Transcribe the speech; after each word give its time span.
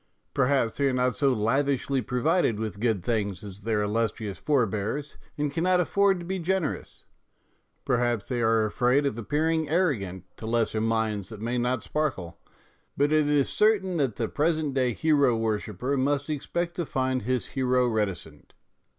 Perhaps 0.33 0.77
they 0.77 0.85
are 0.87 0.93
not 0.93 1.15
so 1.15 1.31
lavishly 1.31 2.01
provided 2.01 2.57
with 2.59 2.79
good 2.79 3.03
things 3.05 3.43
as 3.43 3.61
their 3.61 3.83
illustrious 3.83 4.39
for 4.39 4.65
bears, 4.65 5.15
and 5.37 5.51
cannot 5.53 5.79
afford 5.79 6.17
to 6.19 6.25
be 6.25 6.39
generous; 6.39 7.03
perhaps 7.85 8.27
they 8.27 8.41
are 8.41 8.65
afraid 8.65 9.05
of 9.05 9.15
appearing 9.19 9.69
arrogant 9.69 10.23
to 10.37 10.47
lesser 10.47 10.81
minds 10.81 11.29
that 11.29 11.39
may 11.39 11.59
not 11.59 11.83
sparkle; 11.83 12.39
but 12.97 13.11
it 13.11 13.27
is 13.27 13.47
certain 13.47 13.97
that 13.97 14.15
the 14.15 14.27
present 14.27 14.73
day 14.73 14.91
hero 14.91 15.37
worshipper 15.37 15.95
must 15.97 16.31
expect 16.31 16.73
to 16.77 16.85
find 16.87 17.21
his 17.21 17.49
hero 17.49 17.85
reticent. 17.87 18.55